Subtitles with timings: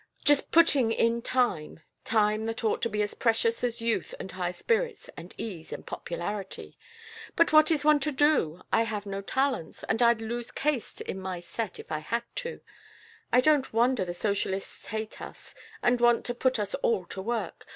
[0.25, 4.49] "Just putting in time time that ought to be as precious as youth and high
[4.49, 6.75] spirits and ease and popularity!
[7.35, 8.63] But what is one to do?
[8.73, 12.23] I have no talents, and I'd lose caste in my set if I had.
[13.31, 15.53] I don't wonder the Socialists hate us
[15.83, 17.67] and want to put us all to work.